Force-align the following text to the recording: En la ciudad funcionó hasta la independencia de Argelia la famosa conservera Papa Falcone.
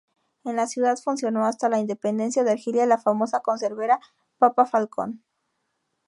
En 0.45 0.55
la 0.55 0.65
ciudad 0.65 0.97
funcionó 0.97 1.45
hasta 1.45 1.69
la 1.69 1.77
independencia 1.77 2.43
de 2.43 2.49
Argelia 2.53 2.87
la 2.87 2.97
famosa 2.97 3.41
conservera 3.41 3.99
Papa 4.39 4.65
Falcone. 4.65 5.19